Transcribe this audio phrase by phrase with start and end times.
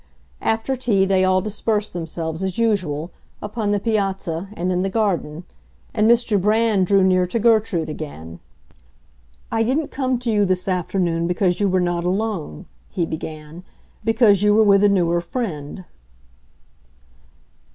[0.41, 5.43] After tea they all dispersed themselves, as usual, upon the piazza and in the garden;
[5.93, 6.41] and Mr.
[6.41, 8.39] Brand drew near to Gertrude again.
[9.51, 13.63] "I didn't come to you this afternoon because you were not alone," he began;
[14.03, 15.85] "because you were with a newer friend."